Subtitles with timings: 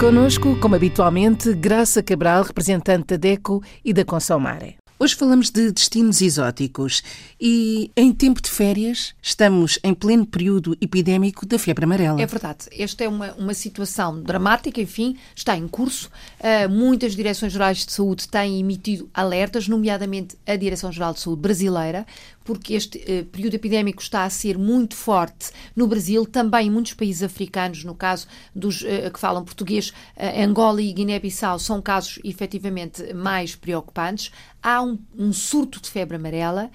[0.00, 4.78] Conosco, como habitualmente, Graça Cabral, representante da DECO e da Consomare.
[4.98, 7.02] Hoje falamos de destinos exóticos
[7.38, 12.20] e, em tempo de férias, estamos em pleno período epidémico da febre amarela.
[12.20, 12.66] É verdade.
[12.72, 16.10] Esta é uma, uma situação dramática, enfim, está em curso.
[16.38, 22.06] Uh, muitas direções gerais de saúde têm emitido alertas, nomeadamente a Direção-Geral de Saúde brasileira,
[22.44, 26.94] porque este uh, período epidémico está a ser muito forte no Brasil, também em muitos
[26.94, 33.12] países africanos, no caso dos uh, que falam português, Angola e Guiné-Bissau, são casos efetivamente
[33.14, 34.30] mais preocupantes.
[34.62, 36.70] Há um, um surto de febre amarela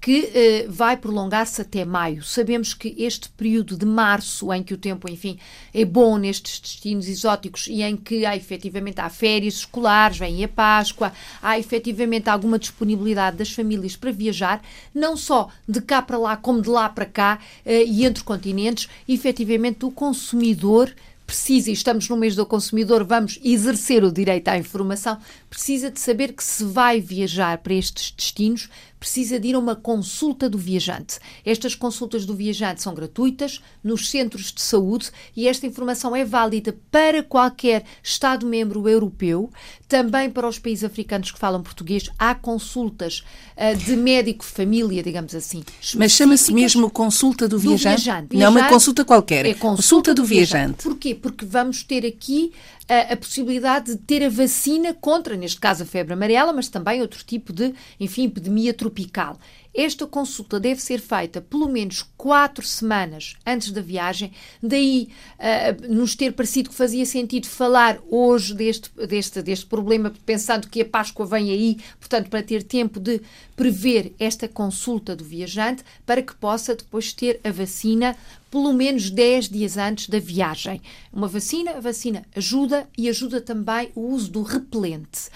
[0.00, 2.22] que eh, vai prolongar-se até maio.
[2.22, 5.38] Sabemos que este período de março, em que o tempo, enfim,
[5.74, 10.48] é bom nestes destinos exóticos e em que há efetivamente há férias escolares, vem a
[10.48, 14.62] Páscoa, há efetivamente alguma disponibilidade das famílias para viajar,
[14.94, 18.88] não só de cá para lá, como de lá para cá eh, e entre continentes,
[19.06, 20.90] efetivamente o consumidor
[21.30, 25.16] precisa, e estamos no mês do consumidor, vamos exercer o direito à informação,
[25.48, 28.68] precisa de saber que se vai viajar para estes destinos,
[29.00, 31.18] precisa de ir a uma consulta do viajante.
[31.44, 36.76] Estas consultas do viajante são gratuitas nos centros de saúde e esta informação é válida
[36.90, 39.50] para qualquer Estado-membro europeu,
[39.88, 42.10] também para os países africanos que falam português.
[42.18, 43.24] Há consultas
[43.56, 45.64] uh, de médico-família, digamos assim.
[45.94, 48.00] Mas chama-se mesmo consulta do viajante?
[48.00, 48.36] Do viajante.
[48.36, 49.46] Não é uma consulta qualquer.
[49.46, 50.56] É consulta, consulta do, do viajante.
[50.56, 50.82] viajante.
[50.82, 51.14] Porquê?
[51.20, 52.52] Porque vamos ter aqui
[52.88, 57.00] a, a, possibilidade de ter a vacina contra, neste caso, a febre amarela, mas também
[57.00, 59.38] outro tipo de, enfim, epidemia tropical.
[59.74, 64.32] Esta consulta deve ser feita pelo menos quatro semanas antes da viagem,
[64.62, 70.68] daí uh, nos ter parecido que fazia sentido falar hoje deste, deste, deste problema, pensando
[70.68, 73.20] que a Páscoa vem aí, portanto, para ter tempo de
[73.54, 78.16] prever esta consulta do viajante, para que possa depois ter a vacina
[78.50, 80.82] pelo menos 10 dias antes da viagem.
[81.12, 85.28] Uma vacina, a vacina ajuda e ajuda também o uso do repelente.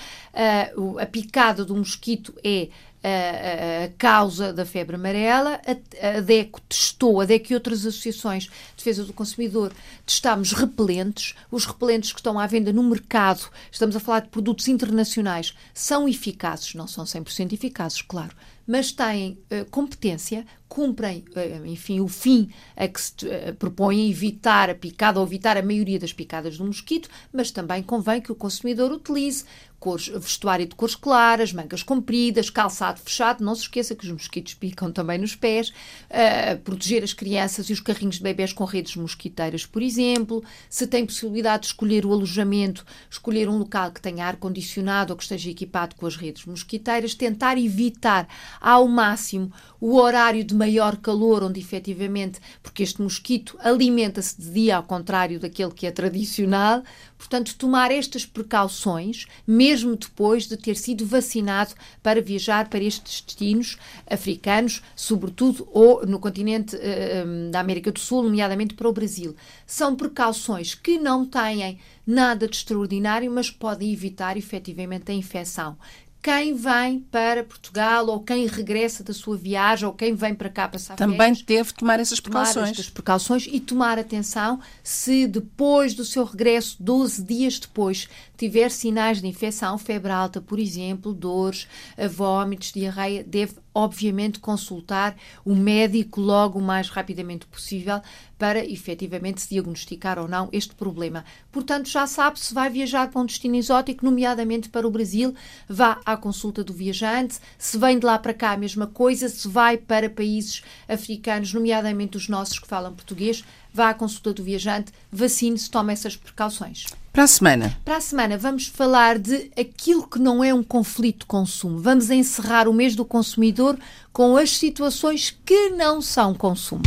[0.76, 2.68] Uh, a picada do mosquito é
[3.04, 5.60] a, a, causa da febre amarela.
[5.66, 9.72] A, a DECO testou, a DECO e outras associações de defesa do consumidor
[10.06, 11.34] testámos repelentes.
[11.50, 16.08] Os repelentes que estão à venda no mercado, estamos a falar de produtos internacionais, são
[16.08, 18.34] eficazes, não são 100% eficazes, claro,
[18.66, 24.70] mas têm uh, competência, cumprem, uh, enfim, o fim a que se uh, propõem evitar
[24.70, 28.34] a picada ou evitar a maioria das picadas do mosquito, mas também convém que o
[28.34, 29.44] consumidor utilize
[29.84, 33.44] cores, vestuário de cores claras, mangas compridas, calçado fechado.
[33.44, 35.68] Não se esqueça que os mosquitos picam também nos pés.
[35.68, 40.42] Uh, proteger as crianças e os carrinhos de bebés com redes mosquiteiras, por exemplo.
[40.70, 45.24] Se tem possibilidade de escolher o alojamento, escolher um local que tenha ar-condicionado ou que
[45.24, 47.14] esteja equipado com as redes mosquiteiras.
[47.14, 48.26] Tentar evitar
[48.62, 54.76] ao máximo o horário de maior calor, onde efetivamente, porque este mosquito alimenta-se de dia,
[54.76, 56.82] ao contrário daquele que é tradicional.
[57.16, 63.78] Portanto, tomar estas precauções, mesmo depois de ter sido vacinado para viajar para estes destinos
[64.06, 69.34] africanos, sobretudo, ou no continente uh, da América do Sul, nomeadamente para o Brasil.
[69.66, 75.76] São precauções que não têm nada de extraordinário, mas podem evitar efetivamente a infecção
[76.24, 80.66] quem vem para Portugal ou quem regressa da sua viagem ou quem vem para cá
[80.66, 82.54] passar Também férias, deve tomar essas precauções.
[82.54, 88.08] Tomar estas precauções e tomar atenção se depois do seu regresso, 12 dias depois,
[88.38, 91.68] tiver sinais de infecção, febre alta, por exemplo, dores,
[92.10, 98.00] vômitos, diarreia, deve obviamente, consultar o médico logo o mais rapidamente possível
[98.38, 101.24] para efetivamente se diagnosticar ou não este problema.
[101.50, 105.34] Portanto, já sabe se vai viajar para um destino exótico, nomeadamente para o Brasil,
[105.68, 109.48] vá à consulta do viajante, se vem de lá para cá a mesma coisa, se
[109.48, 114.92] vai para países africanos, nomeadamente os nossos que falam português, vá à consulta do viajante,
[115.10, 116.86] vacine-se, tome essas precauções.
[117.14, 117.76] Para a semana.
[117.84, 121.78] Para a semana vamos falar de aquilo que não é um conflito de consumo.
[121.78, 123.78] Vamos encerrar o mês do consumidor
[124.12, 126.82] com as situações que não são consumo.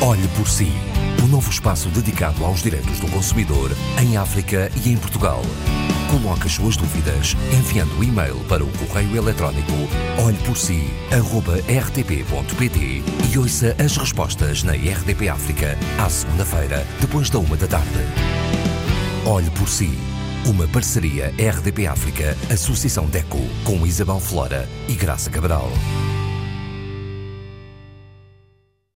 [0.00, 0.66] Olhe por si.
[1.22, 3.70] Um novo espaço dedicado aos direitos do consumidor
[4.02, 5.40] em África e em Portugal.
[6.10, 9.70] Coloque as suas dúvidas enviando o e-mail para o correio eletrónico
[10.24, 18.57] olheporsi.rtp.pt e ouça as respostas na RDP África à segunda-feira, depois da uma da tarde.
[19.28, 19.90] Olhe por si.
[20.46, 25.70] Uma parceria RDP África, Associação DECO, com Isabel Flora e Graça Cabral.